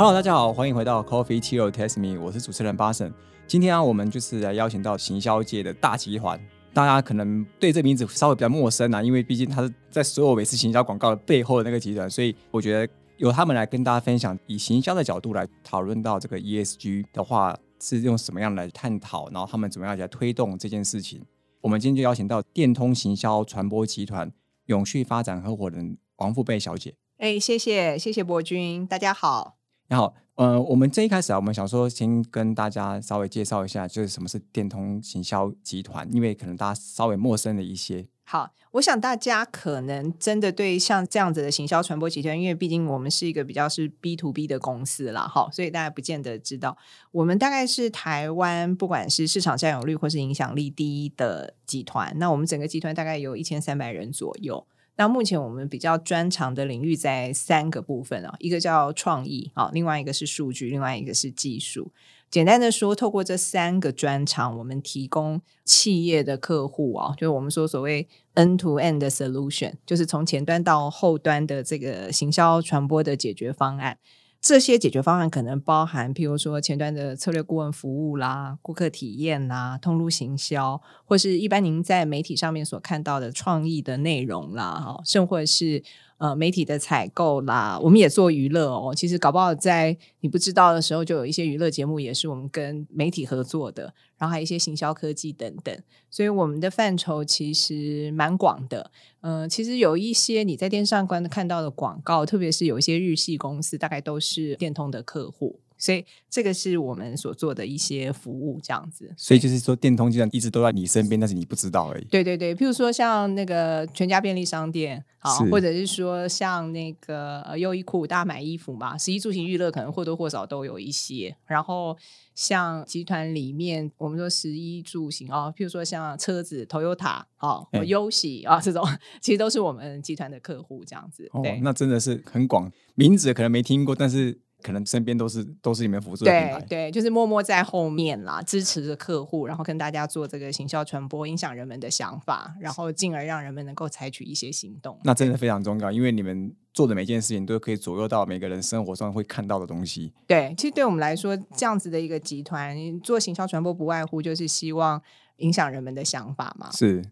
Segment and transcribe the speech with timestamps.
[0.00, 3.12] Hello，大家好，欢迎回到 Coffee Tea Test Me，我是主持人巴神。
[3.46, 6.40] 今天啊，我们就是来邀请到行销界的大集团，
[6.72, 21.20] 大家可能对这名字稍微比较陌生啊，因为毕竟它是在所有每次行销广告的背后的那个集团，所以我觉得由他们来跟大家分享，以行销的角度来讨论到这个 ESG 的话，是用什么样来探讨，然后他们怎么样来推动这件事情。
[21.60, 24.32] 我们今天就邀请到电通行销传播集团
[24.64, 26.94] 永续发展合伙人王富贝小姐。
[27.18, 29.59] 哎，谢谢谢谢博君，大家好。
[29.90, 38.06] 你好，呃，我们这一开始啊，我们想说先跟大家稍微介绍一下，就是什么是电通行销集团，因为可能大家稍微陌生了一些。
[38.22, 46.78] 好，我想大家可能真的对像这样子的行销传播集团，因为毕竟我们是一个比较是 B to B 的公司啦，哈，所以大家不见得知道，
[47.10, 52.16] 我们大概是台湾不管是市场占有率或是影响力第一的集团。
[52.18, 54.64] 那我们整个集团大概有一千三百人左右。
[54.96, 61.92] 那目前我们比较专长的领域在三个部分啊，一个叫创意啊，另外一个是数据，另外一个是技术。
[62.30, 73.98] 简单的说，透过这三个专长，我们提供企业的客户啊，就是我们说所谓 N to N 的 solution，就是从前端到后端的这个行销传播的解决方案。
[74.40, 85.82] 这些解决方案可能包含，譬如说前端的策略顾问服务啦、顾客体验啦、通路行销，或是一般您在媒体上面所看到的创意的内容啦，哈，甚或是。
[86.20, 88.94] 呃，媒体的采购啦，我们也做娱乐哦。
[88.94, 95.74] 其实搞不好在你不知道的时候，就有一些娱乐节目也是我们跟媒体合作的，然后还有一些行销科技等等。
[96.10, 98.90] 所以我们的范畴其实蛮广的。
[99.22, 105.60] 嗯，其实有一些你在电视上观看到的广告，特别是有一些日系公司，大概都是电通的客户。
[105.80, 109.12] 所以这个是我们所做的一些服务，这样子。
[109.16, 112.04] 所以就是说，电通集团一直都在你身边，但是你不知道而已。
[112.04, 121.34] 对对对，譬如说像那个全家便利商店啊，或者是说像那个呃优衣库，大家买衣服嘛，十一住行娱乐可能或多或少都有一些。
[121.46, 121.96] 然后
[122.34, 128.86] 像集团里面，我们说十一住行啊，譬如说像车子，Toyota 啊，优喜啊这种，
[129.22, 131.26] 其实都是我们集团的客户，这样子。
[131.32, 134.38] 哦，那真的是很广，名字可能没听过，但是。
[134.62, 144.98] 可能身边都是都是你们辅助的品牌，对，就是默默在后面啦，支持着客户，然后跟大家做这个行销传播，影响人们的想法，然后进而让人们能够采取一些行动。
[145.04, 150.12] 那真的非常重要，因为你们做的每件事情都可以左右到每个人生活上会看到的东西。
[150.26, 155.00] 对，其实对我们来说，这样子的一个集团做行销传播，不外乎就是希望
[155.36, 156.70] 影响人们的想法嘛。
[156.72, 157.02] 是。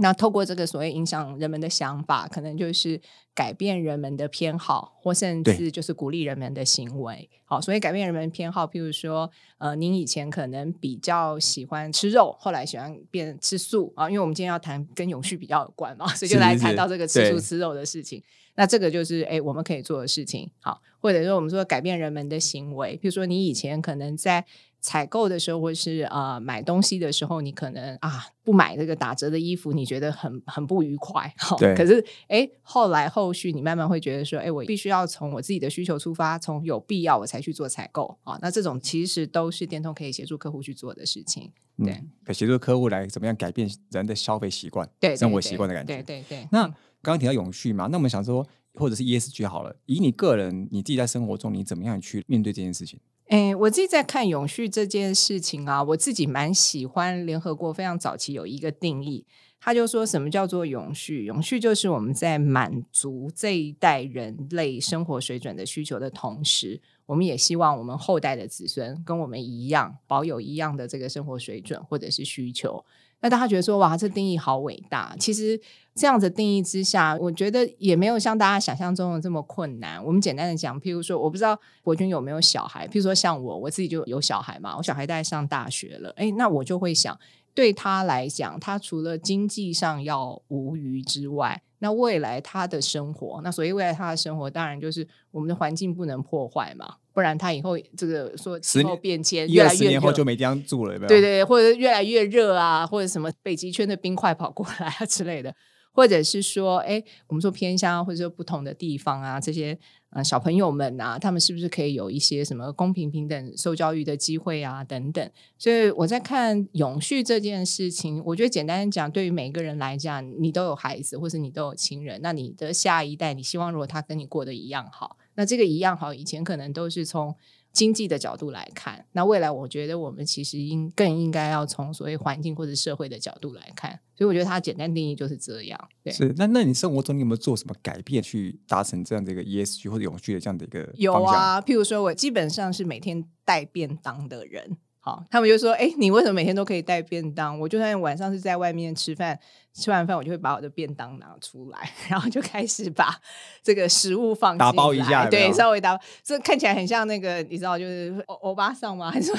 [0.00, 3.00] 那透过这个所谓影响人们的想法，可能就是
[3.34, 7.28] 改变人们的偏好，或甚至就是鼓励人们的行为。
[7.44, 14.08] 好，所以改变人们偏好，譬如说，呃，您以前可能比较喜欢吃肉，后来喜欢变吃素啊。
[14.08, 18.22] 因为我们今天要谈跟永续比较有关嘛，所以就来谈到这个吃素吃肉的事情。
[18.54, 20.50] 那这个就是哎，我们可以做的事情。
[20.60, 24.44] 好，或者说我们说改变人们的行为，譬如说你以前可能在。
[24.80, 31.32] 采购的时候，或是啊买东西的时候，你可能啊不买这个打折的衣服，你觉得很很不愉快。
[31.58, 31.74] 对。
[31.74, 38.38] 可是哎，后来后续你慢慢会觉得说，哎，我必须要从我自己的需求出发，从有必要我才去做采购啊。
[38.40, 41.52] 那这种其实都是电通可以协助客户去做的事情。
[41.76, 42.02] 对。
[42.24, 46.02] 可协助客户来怎么样改变人的消费习惯，对生活习惯的感觉。
[46.02, 46.48] 对对对。
[46.52, 46.62] 那
[47.02, 53.00] 刚刚提到永续嘛，那我们想说，或者是 ESG 好了，以你个人你自己在生活中，你怎么样去面对这件事情？
[53.28, 59.26] 哎，我自己在看永续这件事情啊，我自己蛮喜欢联合国非常早期有一个定义，
[59.60, 61.26] 他就说什么叫做永续？
[61.26, 72.82] 永续就是我们在满足这一代人类生活水准的需求的同时，我们也希望我们后代的子孙跟我们一样，保有一样的这个生活水准或者是需求。
[73.20, 75.14] 那大家觉得说哇，这定义好伟大。
[75.18, 75.60] 其实
[75.94, 80.04] 这样子定义之下，我觉得也没有像大家想象中的这么困难。
[80.04, 84.76] 我们简单的讲，譬如说，我不知道国军有没有小孩，譬如说像我，我自己就有小孩嘛。
[84.76, 87.18] 我小孩在上大学了，哎，那我就会想，
[87.54, 96.94] 对他来讲，他除了经济上要无余之外，那未来他的生活，那所以未来他的生活，当然就是我们的环境不能破坏嘛。
[97.18, 105.52] 不然他以后这个说气候变迁越来越年后就没地方住了，对对对，或者越来越热啊，或者什么北极圈的冰块跑过来啊之类的，
[105.90, 109.76] 或者是说，哎，我们说偏乡或者说不同的地方啊，这些
[110.10, 115.28] 呃小朋友们啊，他们是不是可以有一些什么公平平等受教育的机会啊等等？
[115.58, 125.16] 所以我在看永续这件事情，我觉得简单讲，对于每个人来讲，你都有孩子，或是你都有亲人，那你的下一代，你希望如果他跟你过得一样好。
[125.38, 127.32] 那这个一样好，以前可能都是从
[127.72, 134.00] 经济的角度来看，那未来我觉得我们其实应更应该要从所谓环境或者社会的角度来看。
[134.16, 135.88] 所以我觉得它简单定义就是这样。
[136.02, 141.14] 对，是那那你生活中你有没有做什么改变去达成这样的一个 ESG 或者永续的这样的一个有？
[141.22, 144.76] 啊，譬如说我基本上是每天带便当的人。
[145.08, 147.58] 好，他们就说：“哎，你为什么每天都可以带便当？
[147.58, 149.38] 我就算晚上是在外面吃饭，
[149.72, 153.18] 吃完饭我就会把我的便当拿出来， 然后就开始把
[153.62, 156.04] 这个食物放打包一下对，稍微打包。
[156.22, 159.08] 这看起来很像那个，你知道，就是欧欧巴桑吗？
[159.12, 159.32] 还是？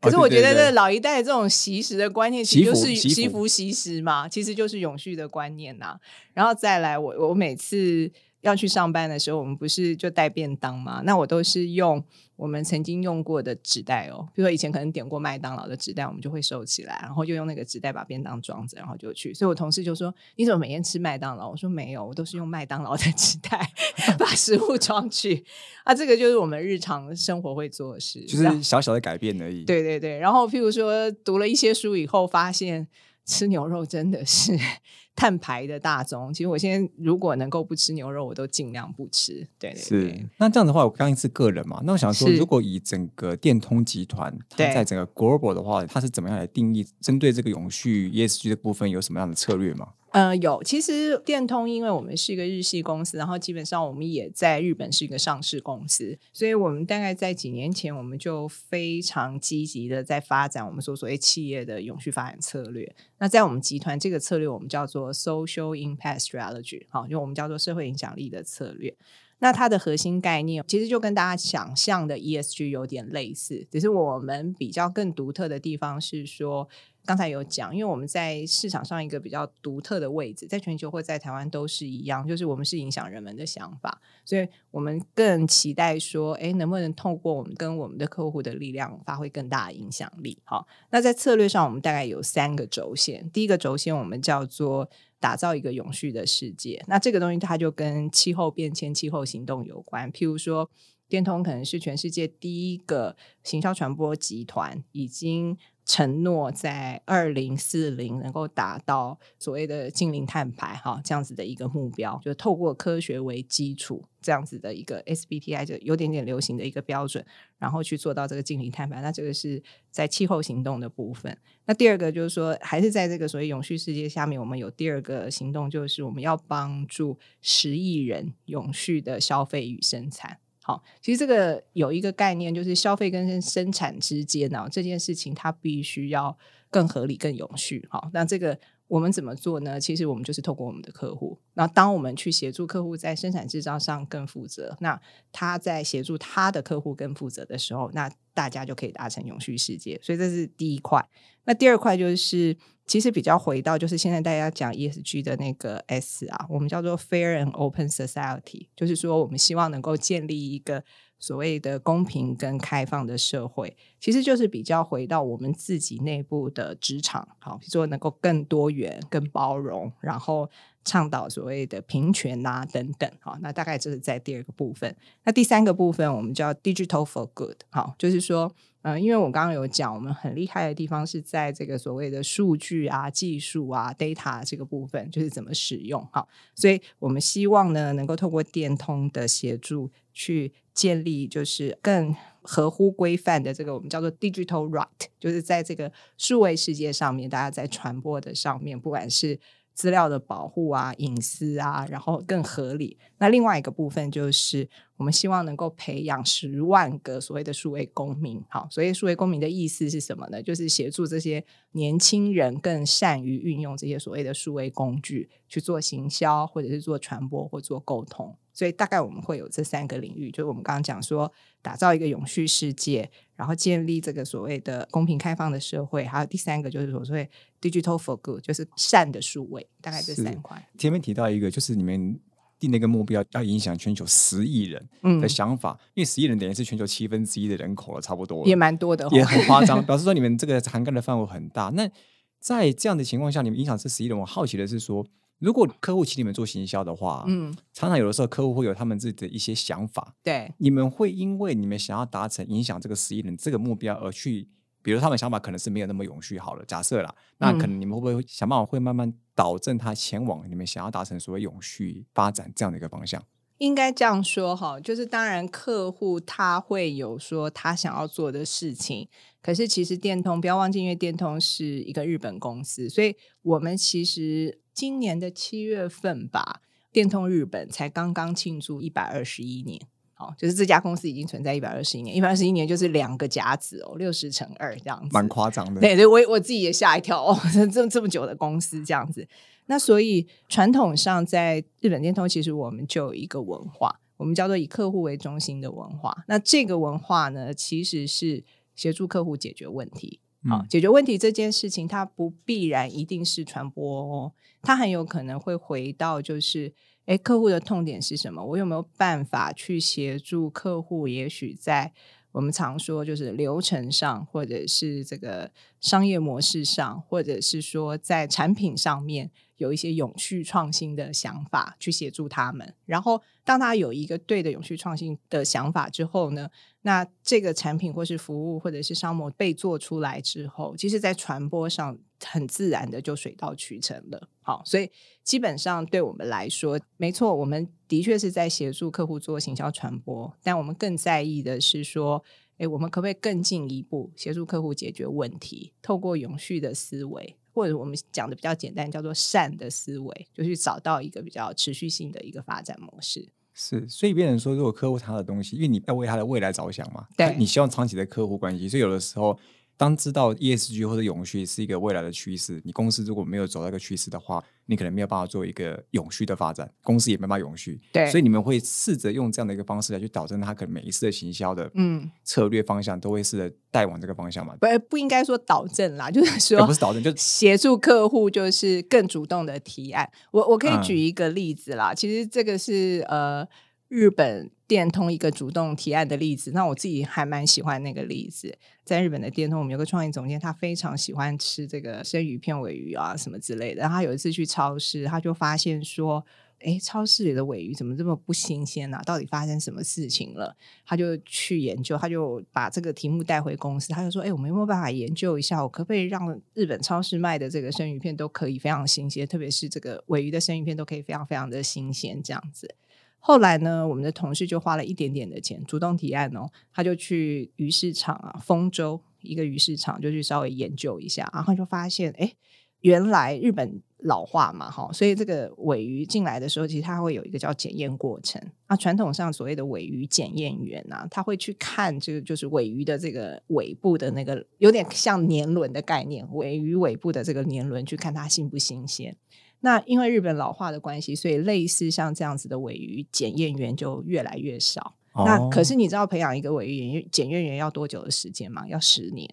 [0.00, 5.98] 可是我觉得这老一代的这种习食的观念，其实就是习福习食嘛，其实就是永续的观念呐、
[6.34, 8.10] 然后再来，我我每次
[8.42, 11.02] 要去上班的时候，我们不是就带便当吗？
[11.04, 12.02] 那我都是用
[12.36, 19.34] 我们曾经用过的纸袋哦，比如说以前可能点过麦当劳的纸袋，我们就会收起来，然后就用那个纸袋把便当装着，然后就去。
[19.34, 23.70] 所以我同事就说：“你怎么每天吃麦当劳？”我说：“没有，我都是用麦当劳的纸袋
[24.18, 25.44] 把食物装去。”
[25.84, 32.88] 啊，这个就是我们日常生活会做的事，就是小小的改变而已。，对对对，然后譬如说读了一些书以后，发现
[33.30, 34.58] 吃牛肉真的是
[35.14, 36.32] 碳排的大宗。
[36.32, 39.46] 其实我现在如果能够不吃牛肉，我都尽量不吃。
[39.58, 40.28] 对对是，。
[40.38, 49.88] 那这样的话，我刚一是个人嘛，那我想说，如果以整个电通集团，它对在整个 global 的话，它是怎么样来定义针对这个永续 ESG 的部分有什么样的策略吗？
[50.12, 50.62] 呃，有。
[50.62, 62.94] 其实电通，因为我们是一个日系公司，然后基本上我们也在日本是一个上市公司，所以我们大概在几年前，我们就非常积极的在发展我们所所谓企业的永续发展策略。
[63.18, 68.96] 那在我们集团这个策略，我们叫做 Social Impact Strategy，好，就我们叫做社会影响力的策略。
[69.42, 76.68] 那它的核心概念其实就跟大家想象的 ESG 有点类似，只是我们比较更独特的地方是说，
[77.04, 90.38] 刚才有讲，因为我们在市场上一个比较独特的位置，在全球或在台湾都是一样，就是我们是影响人们的想法，所以我们更期待说，哎，能不能透过我们跟我们的客户的力量，发挥更大的影响力？
[90.44, 94.88] 好，那在策略上，我们大概有三个轴线，第一个轴线我们叫做
[95.18, 96.84] 打造一个永续的世界。
[96.86, 100.12] 那这个东西它就跟气候变迁、气候行动有关。
[100.12, 100.70] 譬如说，
[101.08, 105.58] 电通可能是全世界第一个行销传播集团，已经
[105.90, 117.26] 承诺在二零四零能够达到所谓的近零碳排哈这样子的一个目标，就透过科学为基础这样子的一个 SBTI 就有点点流行的一个标准，
[117.58, 119.02] 然后去做到这个近零碳排。
[119.02, 119.60] 那这个是
[119.90, 121.36] 在气候行动的部分。
[121.66, 130.38] 那第二个就是说，还是在这个所谓永续世界下面，我们有第二个行动，就是我们要帮助十亿人永续的消费与生产。
[130.62, 136.36] 好，其实这个有一个概念，就是消费跟生产之间呢、这件事情它必须要
[136.68, 137.86] 更合理、更永续。
[137.90, 139.80] 好，那这个我们怎么做呢？
[139.80, 145.00] 其实我们就是透过我们的客户，那当我们去协助客户在生产制造上更负责，那
[145.32, 149.98] 他在协助他的客户更负责的时候，那大家就可以达成永续世界。
[150.02, 151.04] 所以这是第一块。
[151.44, 152.56] 那第二块就是，
[152.90, 160.82] 其实比较回到就是现在大家讲 ESG 的那个 S 啊，我们叫做 Fair and Open Society，就是说我们希望能够建立一个
[161.16, 170.50] 所谓的公平跟开放的社会，其实就是比较回到我们自己内部的职场，好，比如说能够更多元、更包容，然后
[170.84, 174.96] 倡导所谓的平权啊等等，好，那大概这是在第二个部分。
[175.22, 178.52] 那第三个部分我们叫 Digital for Good，好，就是说。
[178.82, 186.26] 呃，因为我刚刚有讲，我们很厉害的地方是在这个所谓的数据啊、技术啊、data 这个部分，就是怎么使用哈。
[186.54, 194.86] 所以我们希望呢，能够透过电通的协助，去建立就是更合乎规范的这个我们叫做 digital right，
[195.18, 199.38] 就是在这个数位世界上面，大家在传播的上面，不管是
[199.74, 202.98] 资料的保护啊、隐私啊，然后更合理。
[203.18, 204.68] 那另外一个部分就是，
[205.00, 208.38] 我们希望能够培养十万个所谓的数位公民。
[208.50, 210.42] 好，所以数位公民的意思是什么呢？
[210.42, 211.42] 就是协助这些
[211.72, 218.36] 年轻人更善于运用这些所谓的数位工具去做行销，或者是做传播或做沟通。
[218.52, 227.26] 所以大概我们会有这三个领域，就是我们刚刚讲说，打造一个永续世界，然后建立这个所谓的公平开放的社会，还有第三个就是所谓
[227.58, 230.68] digital for good，就是善的数位，大概这三块。
[230.76, 232.20] 前面提到一个，就是你们
[232.60, 235.20] 定了一个目标，要影响全球十亿人嗯。
[235.20, 241.70] 的，想法，因为十亿人等于是全球七分之一的人口了，差不多也蛮多的哦，也很夸张， 表示说你们这个涵盖的范围很大。
[241.70, 241.90] 那
[242.38, 245.04] 在这样的情况下，你们影响这十亿人，我好奇的是说，
[245.38, 254.48] 如果客户请你们做行销的话，嗯，常常有的时候客户会有他们自己的一些想法，对，你们会因为你们想要达成影响这个十亿人这个目标而去，
[254.82, 263.22] 比如他们想法可能是没有那么永续好了，假设啦，那可能你们会不会想办法会慢慢导正他前往你们想要达成所谓永续发展这样的一个方向？
[263.58, 269.06] 应该这样说哈，就是当然客户他会有说他想要做的事情，
[269.42, 279.78] 可是其实电通不要忘记，因为电通是一个日本公司，所以我们其实今年的七月份吧，电通日本才刚刚庆祝一百二十一年，
[280.20, 285.80] 哦，就是这家公司已经存在一百二十一年，一百二十一年就是两个甲子哦，六十乘二这样子，蛮夸张的。
[285.80, 287.36] 对对，我我自己也吓一跳哦，
[287.72, 289.26] 这这么久的公司这样子。
[289.66, 296.24] 那所以传统上在日本电通，其实我们就有一个文化，我们叫做以客户为中心的文化。
[296.26, 300.20] 那这个文化呢，其实是协助客户解决问题。
[300.48, 306.72] 啊，解决问题这件事情，它不必然一定是传播哦，它很有可能会回到就是，
[307.06, 308.44] 哎，客户的痛点是什么？
[308.44, 311.08] 我有没有办法去协助客户？
[311.08, 311.92] 也许在
[312.32, 319.30] 我们常说，就是流程上，或者是这个商业模式上，或者是说在产品上面。
[319.60, 326.48] 有一些永续创新的想法去协助他们，然后当他有一个对的永续创新的想法之后呢，
[326.80, 334.28] 那这个产品或是服务或者是商模被做出来之后，其实在传播上很自然的就水到渠成了。
[334.42, 334.90] 好，所以
[335.22, 342.22] 基本上对我们来说，没错，我们的确是在协助客户做行销传播，但我们更在意的是说，
[342.58, 347.36] 诶，我们可不可以更进一步协助客户解决问题，透过永续的思维。
[347.52, 353.28] 或者我们讲的比较简单，叫做善的思维，就去找到一个比较持续性的一个发展模式。
[353.52, 359.36] 是，所以别人说，如果客户他的东西，因为你要为他的未来着想嘛，对，你希望长期的客户关系，所以有的时候。
[359.80, 367.80] 当知道 ESG 或者永续是一个未来的趋势，你公司如果没有走到一个趋势的话，你可能没有办法做一个永续的发展，公司也没办法永续。
[367.90, 374.54] 对，所以你们会试着用这样的一个方式来去导正他可能每一次的行销的嗯策略方向都会试着带往这个方向嘛？
[374.60, 380.06] 不，不应该说导正啦，就是说不是导正，就 协助客户，就是更主动的提案。
[380.30, 383.48] 我我可以举一个例子啦，其实这个是呃。
[383.90, 388.56] 日本电通一个主动提案的例子，那我自己还蛮喜欢那个例子。
[388.84, 393.80] 在日本的电通，我们有个创意总监，他非常喜欢吃这个生鱼片、尾鱼啊什么之类的。
[393.80, 396.24] 然后他有一次去超市，他就发现说
[396.62, 399.00] ：“哎，超市里的尾鱼怎么这么不新鲜呢？
[399.04, 412.76] 到底发生什么事情了？”他就去研究，他就把这个题目带回公司，他就说：“哎，我们有没有办法研究一下，我可不可以让日本超市卖的这个生鱼片都可以非常新鲜，特别是这个尾鱼的生鱼片都可以非常非常的新鲜，这样子。”
[413.20, 422.32] 后来呢，我们的同事就花了一点点的钱，主动提案哦，他就去鱼市场啊，丰州一个鱼市场，就去稍微研究一下，然后就发现，哎，
[422.80, 428.74] 原来日本老化嘛，哈，所以这个尾鱼进来的时候，其实它会有一个叫检验过程啊。
[428.74, 439.14] 传统上所谓的尾鱼检验员啊，他会去看这个就是尾鱼的这个尾部的那个，有点像年轮的概念，尾鱼尾部的这个年轮，去看它新不新鲜。
[439.60, 444.94] 那因为日本老化的关系，所以类似像这样子的尾鱼检验员就越来越少。
[445.14, 448.66] 那可是你知道培养一个尾鱼检验员要多久的时间吗？
[448.68, 449.28] 要十年。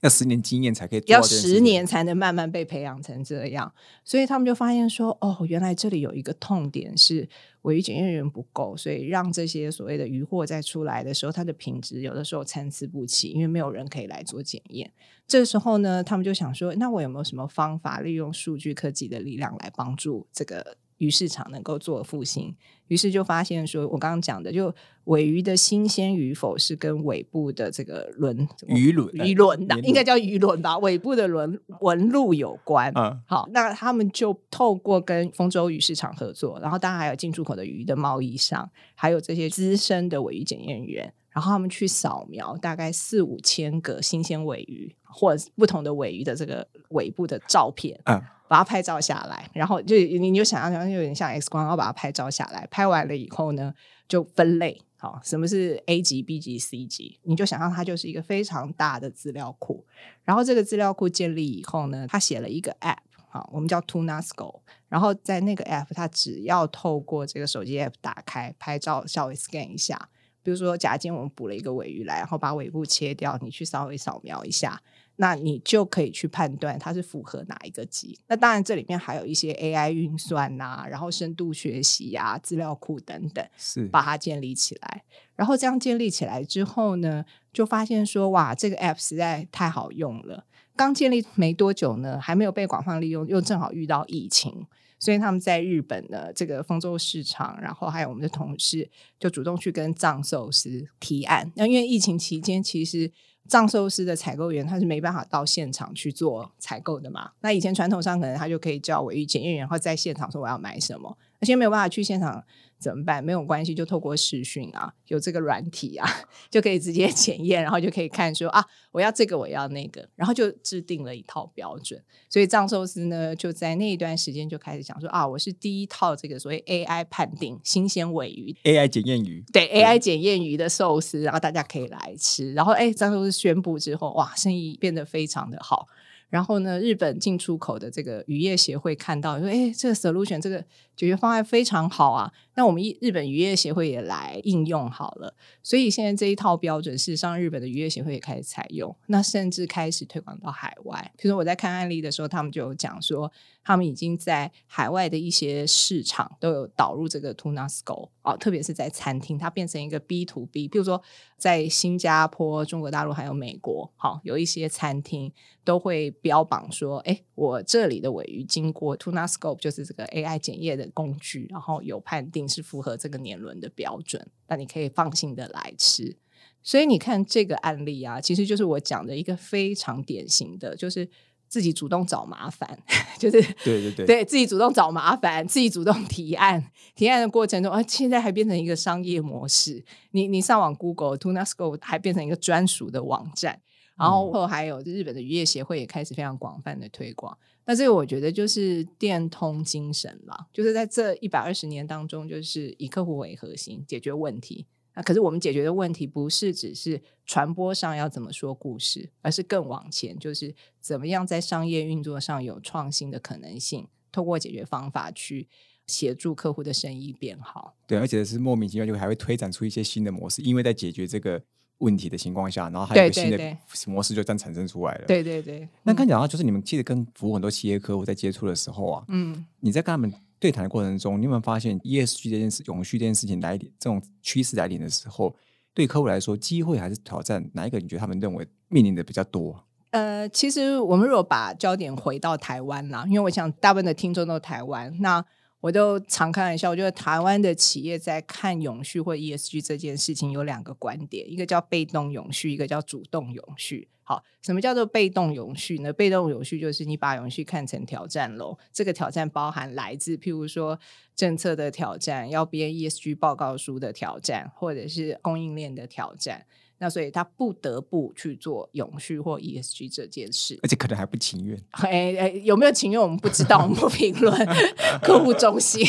[0.00, 3.70] 要十年经验才可以，要十年才能慢慢被培养成这样，
[4.04, 7.28] 所以他们就发现说，哦，原来这里有一个痛点是
[7.62, 14.90] 尾鱼检验员不够，所以让这些所谓的鱼货在出来的时候，它的品质有的时候参差不齐，因为没有人可以来做检验。
[15.26, 20.76] 这时候呢，他们就想说，那我有没有什么方法利用数据科技的力量来帮助这个？
[21.00, 22.54] 鱼市场能够做复兴，
[22.88, 24.72] 于是就发现说，我刚刚讲的，就
[25.04, 32.92] 尾鱼的新鲜与否是跟尾部的这个轮鱼轮鱼轮的，应该叫鱼轮吧，尾部的轮纹路有关。
[32.94, 48.00] 嗯，好，那他们就透过跟丰州鱼市场合作，然后当然还有进出口的鱼的贸易商，还有这些资深的尾鱼检验员，然后他们去扫描大概四五千个新鲜尾鱼或者不同的尾鱼的这个尾部的照片。
[48.04, 48.22] 嗯。
[48.50, 52.66] 把它拍照下来，然后就你你就想象成有点像 X 光，然后把它拍照下来。
[52.68, 53.72] 拍完了以后呢，
[54.08, 57.20] 就分类，好，什么是 A 级、B 级、C 级？
[57.22, 59.86] 你就想象它就是一个非常大的资料库。
[60.24, 62.96] 然后这个资料库建立以后呢，它写了一个 App，
[63.28, 64.58] 好，我们叫 Tunasco。
[64.88, 70.08] 然后在那个 App，它只要透过这个手机 App 打开拍照，稍微 scan 一下，
[70.42, 74.82] 比如说假今天我们捕了一个尾鱼来，然后把尾部切掉，你去稍微扫描一下。
[75.20, 78.18] 那你就可以去判断它是符合哪一个级。
[78.26, 85.04] 那当然，这里面还有一些 AI 运算呐，然后深度学习呀、资料库等等，是把它建立起来。
[85.36, 87.22] 然后这样建立起来之后呢，
[87.52, 90.46] 就发现说，哇，这个 App 实在太好用了。
[90.74, 94.66] 刚建立没多久呢，还没有被广泛利用，又正好遇到疫情，
[94.98, 101.52] 所以他们在日本的这个丰州市场，然后还有我们的同事就主动去跟藏寿司提案。
[101.56, 103.12] 那因为疫情期间，其实
[103.50, 107.32] 藏寿司的采购员他是没办法到现场去做采购的嘛？
[107.40, 111.18] 那以前传统上可能他就可以叫尾鱼检验员，然后在现场说我要买什么。
[111.40, 112.44] 而且没有办法去现场。
[112.80, 113.22] 怎么办？
[113.22, 116.08] 没有关系，就透过视讯啊，有这个软体啊，
[116.50, 122.02] 就可以直接检验，然后就可以看说啊，我要这个，我要那个，然后就制定了一套标准。
[122.30, 132.54] 所以藏寿司呢，就在那一段时间就开始讲说啊，我是第一套这个所谓 AI 判定新鲜尾鱼，AI 检验鱼，对 AI 检验鱼的寿司，然后大家可以来吃。
[132.54, 135.86] 然后哎，藏寿司宣布之后，哇，生意变得非常的好。
[136.28, 140.60] 然后呢，日本进出口的这个渔业协会看到说，哎，这个 solution 这个
[140.94, 142.32] 解决方案非常好啊。
[142.60, 151.10] 那我们日本渔业协会也来应用好了，所以现在这一套标准，事实上日本的渔业协会也开始采用，那甚至开始推广到海外。
[151.16, 153.32] 比如说我在看案例的时候，他们就有讲说，
[153.64, 160.68] 他们已经在海外的一些市场都有导入这个 tuna score 哦，特别是在餐厅，它变成一个 B to B。
[160.68, 161.02] 比如说
[161.38, 165.32] 在新加坡、中国大陆还有美国，好有一些餐厅
[165.64, 172.49] 都会标榜说，哎，我这里的尾鱼经过 tuna scope，就是这个 AI 检验的工具，然后有判定。
[172.50, 176.18] 是符合这个年轮的标准，那你可以放心的来吃。
[176.62, 181.08] 所以你看这个案例啊，其实就是我讲的一个非常典型的，就是
[181.48, 182.78] 自己主动找麻烦，
[183.18, 189.82] 就是对对对，对自己主动找麻烦，自己主动提案，提案的过程中啊，现在还变成一个商业模式。
[190.10, 193.60] 你你上网 Google Tunasco 还变成一个专属的网站，
[193.96, 197.38] 然后后还有日本的渔业协会也开始非常广泛的推广。
[197.70, 204.66] 那这个我觉得就是电通精神了，就是在这一百二十年当中，就是以客户为核心解决问题。
[204.96, 215.46] 那可是我们解决的问题不是只是传播上要怎么说故事，而是更往前，就是怎么样在商业运作上有创新的可能性，透过解决方法去
[215.86, 217.76] 协助客户的生意变好。
[217.86, 221.40] 对，而且是莫名其妙就还会推展出一些新的模式，因为在解决这个。
[221.80, 223.56] 问题的情况下，然后还有一个新的
[223.86, 225.04] 模式就这样产生出来了。
[225.06, 225.68] 对对对。
[225.82, 235.34] 那刚讲到，就是你们其实跟服务很多企业客户在接触的时候啊，嗯，你在跟他们对谈的过程中，你有没有发现 ESG 这件事、永续这件事情来临这种趋势来临的时候，
[235.74, 239.64] 对客户来说，机会还是挑战，哪一个你觉得他们认为面临的比较多？
[239.90, 245.24] 呃，其实我们如果把焦点回到台湾啦，因为我想大部分的听众都台湾，那。
[245.60, 253.88] 我都常开玩笑，我觉得台湾的企业在看永续或 ESG 这件事情有两个观点，一个叫被动永续，一个叫主动永续。
[254.02, 255.92] 好，什么叫做被动永续呢？
[255.92, 260.80] 被动永续就是你把永续看成挑战喽，这个挑战包含来自譬如说
[261.14, 266.46] 政策的挑战，要编 ESG 报告书的挑战，或者是供应链的挑战。
[266.82, 271.54] 那所以他不得不去做永续或 ESG 这件事，而且可能还不情愿。
[271.72, 274.34] 哎哎，有没有情愿我们不知道，我们不评论。
[275.02, 275.86] 客户中心，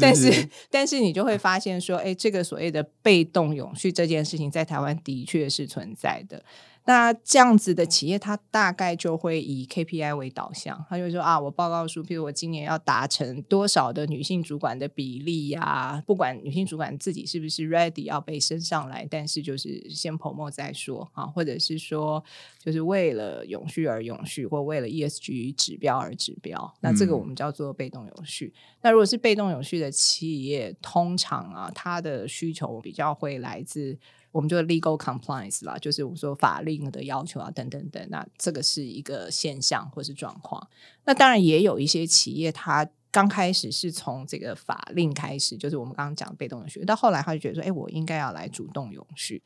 [0.00, 6.42] 但是但是你就会发现说，哎，这个所谓的被动永续这件事情，在台湾的确是存在的。
[6.84, 16.02] 那这样子的企业，它大概就会以 KPI 为导向，他就会说啊，我报告书，譬如我今年要达成多少的女性主管的比例呀？
[16.04, 22.22] 不管女性主管自己是不是 ready 要被升上来，但是就是先 promo 再说啊，或者是说，
[22.58, 28.52] 就是为了永续而永续，或为了 ESG 指标而指标，那这个我们叫做被动永续。
[28.80, 33.96] 那如果是被动永续的企业，通常啊，它的需求比较会来自。
[34.32, 38.04] 我们就 legal compliance 啦，就是我们说法令的要求啊，等等等。
[38.10, 40.66] 那这个是一个现象或是状况。
[41.04, 49.42] 那当然也有一些企业，它刚开始是从这个法令开始，就是我们刚刚讲被动永续，到后来他就觉得说，哎，我应该要来主动永续。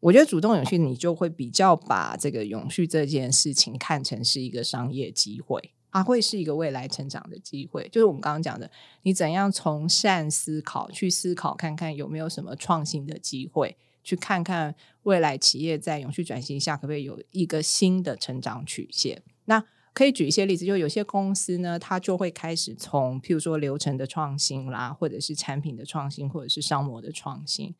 [0.00, 7.86] 我觉得主动永续，你就会比较把这个永续这件事情看成是一个商业机会，它会是一个未来成长的机会。
[7.92, 8.70] 就是我们刚刚讲的，
[9.02, 13.76] 你怎样从善思考去思考，看看有没有什么创新的机会。
[14.02, 19.22] 去看看未来企业在永续转型下可不可以有一个新的成长曲线？
[19.46, 27.74] 那可以举一些例子，就有些公司呢，它就会开始从譬如说流程的创新啦，或者是产品的创新，或者是商模的创新。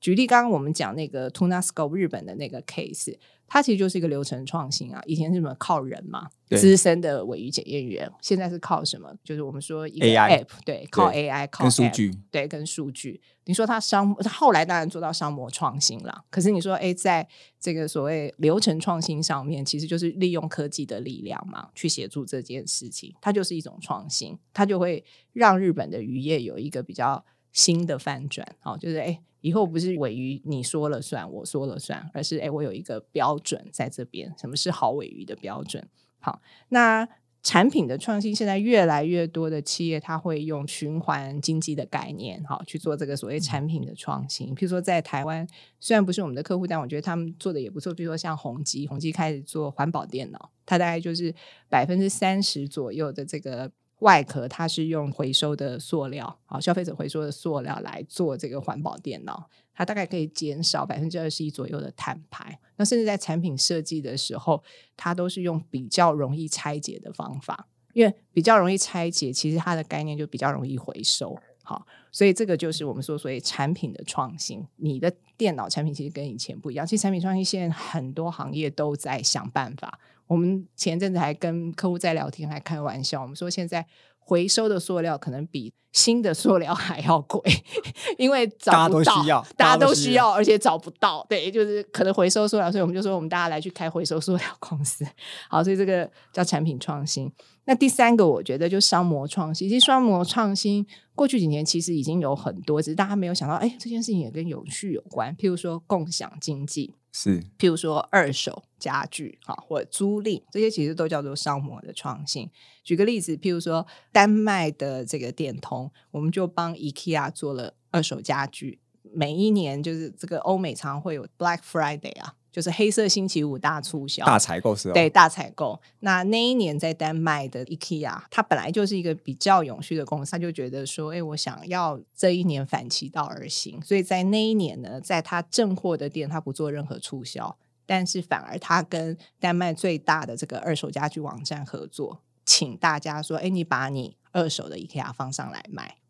[0.00, 3.16] 举例，刚刚我们讲那个 Tunasco 日本的那个 case。
[3.46, 5.02] 它其实就是一个流程创新啊！
[5.06, 9.14] 以前是什么靠人嘛，资深的尾鱼检验员，现在是靠什么？
[9.22, 13.20] 就是我们说一个 app，对，靠 AI，靠数据，对，跟数据。
[13.46, 16.24] 你说它商，它后来当然做到商模创新了。
[16.30, 17.28] 可是你说，哎，在
[17.60, 25.04] 这个所谓流程创新上面，其实就是利用科技的力量嘛，去协助这件事情，它就是一种创新，它就会
[25.34, 27.22] 让日本的渔业有一个比较
[27.54, 28.46] 新的翻转。
[28.60, 29.22] 好，就是哎。
[29.44, 35.86] 以后不是尾鱼你说了算，我说了算，而是哎，我有一个标准在这边，什么是好尾鱼的标准？
[36.18, 36.40] 好，
[36.70, 37.06] 那
[37.42, 44.54] 产品的创新，现在越来越多的企业，它会用循环经济的概念，好去做这个所谓产品的创新。
[44.54, 45.46] 譬如说在台湾，
[45.78, 47.92] 虽然不是我们的客户，但我觉得他们做的也不错。
[47.92, 51.34] 比如说像宏基，宏基开始做环保电脑，它大概就是
[51.68, 53.70] 百分之三十左右的这个。
[54.00, 62.58] 外壳它是用回收的塑料，好，消费者回收的塑料来做这个环保电脑，它大概可以减少百分之二十一左右的碳排。
[62.76, 64.62] 那甚至在产品设计的时候，
[64.96, 71.38] 它都是用比较容易拆解的方法，因为比较容易拆解，其实它的概念就比较容易回收。
[71.62, 74.62] 好，所以这个就是我们说所谓产品的创新。
[74.76, 79.98] 你的电脑产品其实跟以前不一样，其实产品创新现在很多行业都在想办法。
[80.26, 83.86] 我们前阵子还跟客户在聊天，还开玩笑，我们说现在
[84.18, 87.40] 回收的塑料可能比新的塑料还要贵，
[88.18, 91.24] 因为找不到，大家都需要，而且找不到。
[91.28, 95.06] 对，就是可能回收塑料，所以我们就说我们大家来去开回收塑料公司。
[95.48, 97.30] 好，所以这个叫产品创新。
[97.66, 99.68] 那第三个，我觉得就商模创新。
[99.68, 100.84] 其实商模创新
[101.14, 105.34] 过去几年其实已经有很多，只是大家没有想到，哎，这件事情也跟有趣有关。
[105.36, 112.50] 譬如说共享经济，是；譬如说二手家具，哈，或者租赁，这些其实都叫做商模的创新。
[112.82, 118.80] 举个例子，譬如说丹麦的这个电通，我们就帮 IKEA 做了二手家具。
[119.12, 122.34] 每一年就是这个欧美常会有 Black Friday 啊。
[122.54, 125.80] 就是黑色星期五大促销、大采购是对大采购。
[125.98, 146.03] 那那一年在丹麦的 IKEA，它本来就是一个比较永续的公司，他就觉得说，哎，我想要这一年反其道而行，所以在那一年呢，在他正货的店，他不做任何促销，但是反而他跟丹麦最大的这个二手家具网站合作，请大家说，哎，你把你二手的 IKEA 放上来卖，好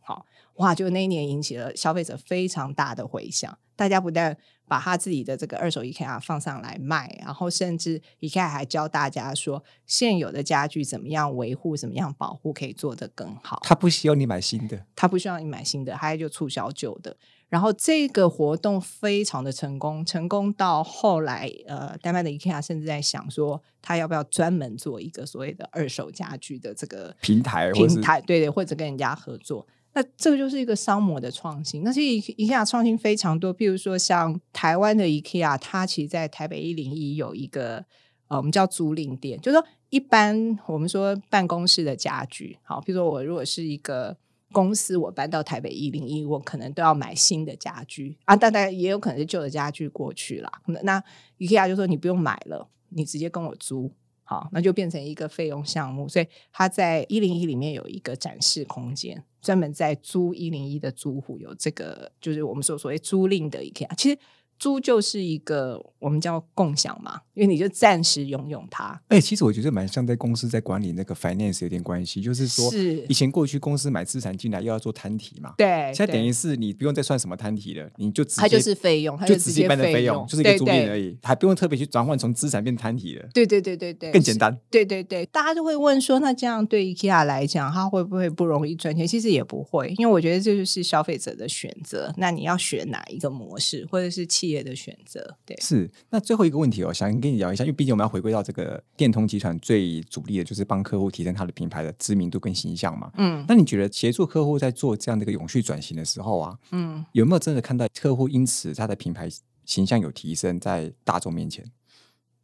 [0.56, 4.36] 哇，就那一年引起了消费者非常大的回响，大家不但
[4.66, 13.60] 把他自己的这个二手 IKEA 放上来卖，然后甚至 IKEA 还教大家说，现有的家具怎么样维护、怎么样保护，可以做得更好。
[13.62, 17.16] 他不需要你买新的，他不需要你买新的，他就促销旧的。
[17.48, 27.70] 然后这个活动非常的成功，成功到后来，呃，丹麦的 IKEA 甚至在想说，他要不要专门做一个所谓的二手家具的这个平台？
[27.72, 29.66] 平台对对，或者跟人家合作。
[29.94, 31.82] 那这个就是一个商模的创新。
[31.84, 37.84] 那其实 IKEA 创新非常多，譬如说像台湾的 IKEA，它其实在台北一零一有一个
[38.28, 44.16] 呃，我们叫租赁店，就是说一般我们说办公室的家具，好，譬如说我如果是一个
[44.50, 50.50] 公司，我搬到台北一零一，我可能都要买新的家具啊，但然也有可能是旧的家具过去了。
[50.82, 51.02] 那
[51.38, 53.92] IKEA 就说你不用买了，你直接跟我租。
[54.24, 64.18] 好，那就变成一个费用项目，所以它在一零一里面有一个展示空间，专门在租一零一的租户有这个，就是我们所所谓租赁的一个，其实。
[64.58, 69.00] 租就是一个我们叫共享嘛，因为你就暂时拥有它。
[69.08, 83.28] 哎，其实我觉得蛮像在公司在管理那个 finance 有点关系，就是说，是以前过去公司买资产进来又要做摊提嘛，对，现在等于是你不用再算什么摊提了，你就直接它就是费用，就直接办的费用，就是一个租赁而已，还不用特别去转换从资产变摊提了。
[83.34, 84.56] 对对对对对，更简单。
[84.70, 89.06] 对对对，大家就会问说，那这样对 IKEA 来讲，它会不会不容易赚钱？
[89.06, 92.12] 其实也不会，因为我觉得这就是消费者的选择。
[92.16, 95.36] 那你要选哪一个模式，或者是企业的选择？
[95.46, 103.10] 对，是那最后一个问题哦，想跟你聊一下，因为毕竟我们要回归到这个电通集团最主力的，就是帮客户提升他的品牌的知名度跟形象嘛。
[103.16, 109.28] 嗯，那你觉得协助客户在做这样的一个永续转型的时候啊，嗯，有没有真的看到客户因此他的品牌
[109.64, 111.64] 形象有提升在大众面前？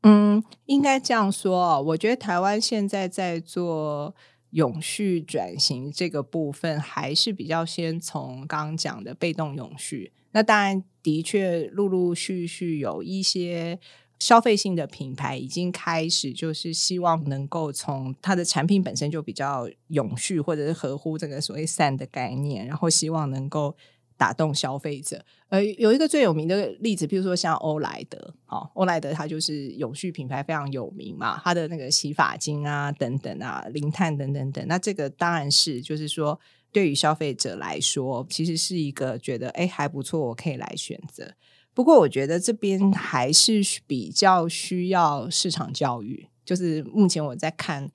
[0.02, 4.14] 嗯，应该这样说哦，我觉得台湾现在在做
[4.52, 10.12] 永续转型这个部分，还是比较先从刚刚讲的被动永续。
[10.33, 13.79] 那当然，的确，陆陆续续有一些
[14.19, 23.75] 消费性的品牌已经开始，就是希望能够从它的产品本身就比较永续，或者是合乎这个所谓“善”的概念，然后希望能够
[24.16, 25.25] 打动消费者。
[25.49, 36.38] 呃，有一个最有名的例子，比如说像欧莱德，好，欧莱德它就是永续品牌非常有名嘛，它的那个洗发精啊，等等啊，零碳等等等，那这个当然是就是说。
[36.72, 41.35] 对于消费者来说，其实是一个觉得哎还不错，我可以来选择。
[41.72, 46.28] 不过，我觉得这边还是比较需要市场教育。
[46.44, 47.88] 就是目前我在看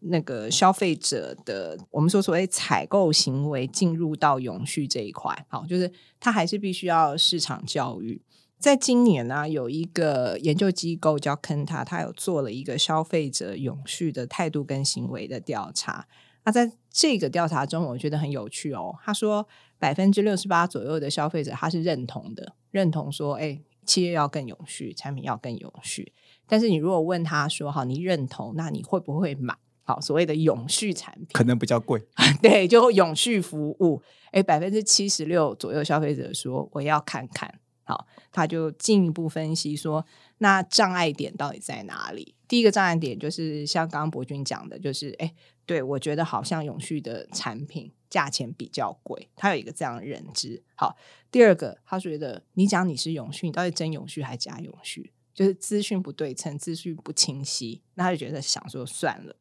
[0.00, 8.20] 那个消费者的，我们说所谓采购行为进入到永续这一块，好，就是它还是必须要市场教育。
[8.58, 16.06] 在今年呢，有一个研究机构叫坑他，他有做了一个消费者永续的态度跟行为的调查。
[16.44, 18.94] 那在这个调查中，我觉得很有趣哦。
[19.02, 19.44] 他说，
[19.80, 26.12] 百分之六十八左右的消费者他是认同的，认同说，哎，企业要更永续，产品要更永续。
[26.46, 29.56] 但是你如果问他说，好，你认同，那你会不会买？
[29.82, 32.00] 好，所谓的永续产品，可能比较贵。
[32.40, 37.58] 对，就永续服务，哎，百分之七十六左右消费者说，我要看看。
[37.86, 40.06] 好，他就进一步分析说，
[40.38, 42.34] 那障碍点到底在哪里？
[42.48, 45.34] 第一个障碍点就是像刚刚博君讲的，就是哎，
[45.66, 50.62] 对我觉得好像永续的产品价钱比较贵，他有一个这样的认知。
[50.74, 50.96] 好，
[51.30, 55.12] 第二个，他觉得你讲你是永续，你到底真永续还假永续？
[55.34, 59.34] 就是资讯不对称，资讯不清晰，那他就觉得想说算了。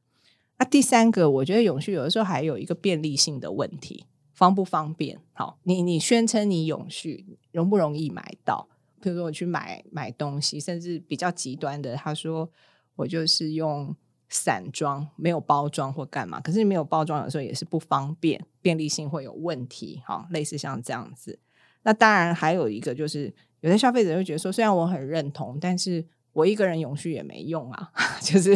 [0.58, 5.20] 那第三个，我觉得永续有的时候还有一个便利性的问题，方不方便？
[5.34, 8.68] 好，你你宣称你永续，容不容易买到？
[9.02, 12.50] 比如说我去买买东西，甚至比较极端的，他说
[12.96, 13.96] 我就是用
[14.34, 20.02] 散装，没有包装或干嘛，可是没有包装有时候也是不方便，便利性会有问题。
[20.06, 21.39] 好，类似像这样子。
[21.84, 23.34] 那当然还有一个就是。
[23.63, 27.89] 有些消费者会觉得说，虽然我很认同，但是我一个人永续也没用啊，
[28.22, 28.54] 就是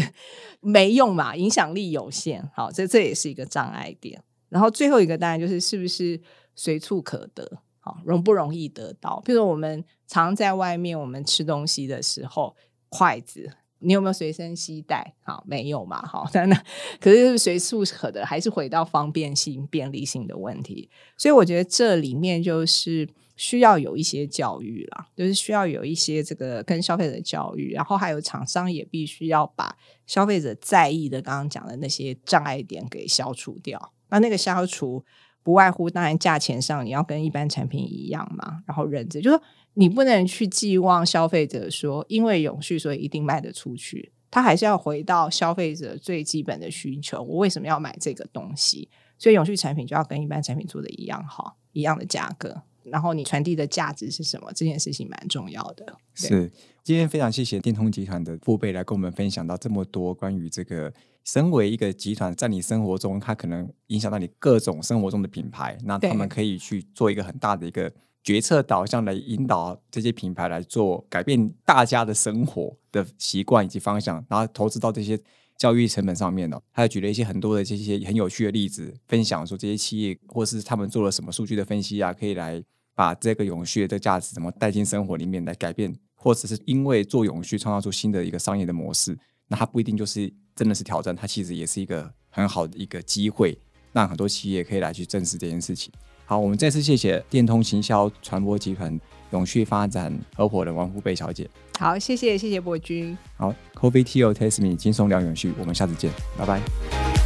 [0.59, 2.45] 没用嘛，影响力有限。
[2.53, 4.21] 好，这这也是一个障碍点。
[4.49, 6.19] 然后最后一个当然就是是不是
[6.55, 9.21] 随处可得，好，容不容易得到？
[9.21, 12.53] 比如说我们常在外面，我们吃东西的时候，
[12.89, 15.13] 筷子你有没有随身携带？
[15.23, 16.63] 好，没有嘛，好，那那
[16.99, 20.89] 可是随处可得，还是回到方便性、便利性的问题。
[21.17, 23.07] 所以我觉得这里面就是。
[23.39, 33.93] 需要有一些教育啦，就是需要有一些这个跟消费者教育，然后还有厂商也必须要把消费者在意的刚刚讲的那些障碍点给消除掉。
[34.09, 35.05] 那那个消除
[35.43, 39.43] 不外乎当然价钱上你要跟一般产品一样嘛，然后认知就是说
[39.77, 48.89] 你不能去寄望消费者说因为永续所以一定卖得出去，他还是要回到消费者最基本的需求，我为什么要买这个东西？
[49.19, 52.63] 所以永续产品就要跟一般产品做的一样好，一样的价格。
[52.83, 54.51] 然后你传递的价值是什么？
[54.53, 55.97] 这件事情蛮重要的。
[56.15, 56.51] 是，
[56.83, 60.93] 今天非常谢谢电通集团的父辈来跟我们分享到这么多关于这个，
[61.25, 67.91] 身为一个集团，在你生活中，它可能影响到你各种生活中的品牌，那他们可以去做一个很大的一个
[68.27, 75.17] 决策导向来引导这些品牌来做改变大家的生活的习惯以及方向，然后投资到这些。
[75.57, 82.63] 教育成本上面呢，他举了一些很多的这些很有趣的例子，分享说这些企业或是他们做了什么数据的分析啊，可以来
[82.93, 93.57] 把这个永续的价值怎么带进生活里面来改变，或者是因为做永续创造出新的一个商业的模式，那它不一定就是真的是挑战，它其实也是一个很好的一个机会，
[93.93, 95.91] 让很多企业可以来去正视这件事情。
[96.29, 98.99] 好，我们再次谢谢电通行销传播集团
[99.31, 101.49] 永续发展合伙人王富贝小姐。
[101.79, 103.17] 好，谢谢谢谢博君。
[103.37, 107.16] 好，Coffee Tea or Taste Me，轻松聊永续，我们下次见，拜拜。